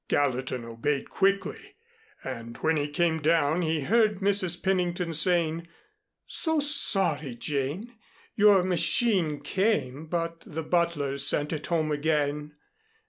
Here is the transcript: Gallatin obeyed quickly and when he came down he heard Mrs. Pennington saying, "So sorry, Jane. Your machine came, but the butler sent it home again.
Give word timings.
Gallatin 0.07 0.65
obeyed 0.65 1.11
quickly 1.11 1.75
and 2.23 2.57
when 2.57 2.75
he 2.75 2.89
came 2.89 3.21
down 3.21 3.61
he 3.61 3.81
heard 3.81 4.17
Mrs. 4.17 4.63
Pennington 4.63 5.13
saying, 5.13 5.67
"So 6.25 6.59
sorry, 6.59 7.35
Jane. 7.35 7.93
Your 8.33 8.63
machine 8.63 9.41
came, 9.41 10.07
but 10.07 10.41
the 10.43 10.63
butler 10.63 11.19
sent 11.19 11.53
it 11.53 11.67
home 11.67 11.91
again. 11.91 12.53